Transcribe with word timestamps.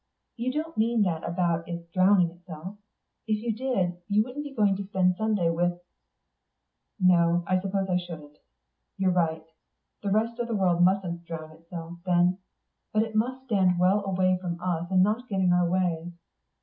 You 0.35 0.51
don't 0.51 0.75
mean 0.79 1.03
that 1.03 1.23
about 1.23 1.67
its 1.67 1.87
drowning 1.91 2.31
itself. 2.31 2.75
If 3.27 3.43
you 3.43 3.53
did, 3.55 4.01
you 4.07 4.23
wouldn't 4.23 4.43
be 4.43 4.55
going 4.55 4.75
to 4.77 4.83
spend 4.83 5.15
Sunday 5.15 5.51
with" 5.51 5.79
"No, 6.99 7.43
I 7.45 7.59
suppose 7.59 7.87
I 7.87 7.97
shouldn't. 7.97 8.39
You're 8.97 9.11
right. 9.11 9.45
The 10.01 10.09
rest 10.09 10.39
of 10.39 10.47
the 10.47 10.55
world 10.55 10.81
mustn't 10.81 11.25
drown 11.25 11.51
itself, 11.51 11.99
then; 12.03 12.39
but 12.91 13.03
it 13.03 13.13
must 13.13 13.43
stand 13.45 13.77
well 13.77 14.03
away 14.03 14.39
from 14.41 14.59
us 14.59 14.89
and 14.89 15.03
not 15.03 15.27
get 15.29 15.39
in 15.39 15.53
our 15.53 15.69
way." 15.69 16.11